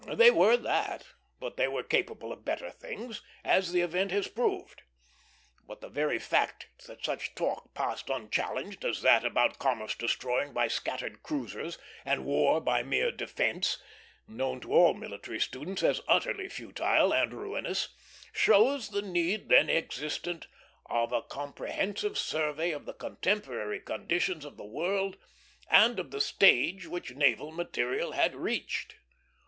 [0.15, 4.81] They were that; but they were capable of better things, as the event has proved.
[5.67, 10.69] But the very fact that such talk passed unchallenged as that about commerce destroying by
[10.69, 13.77] scattered cruisers, and war by mere defence
[14.27, 17.89] known to all military students as utterly futile and ruinous
[18.33, 20.47] shows the need then existent
[20.87, 25.17] of a comprehensive survey of the contemporary condition of the world,
[25.69, 28.95] and of the stage which naval material had reached.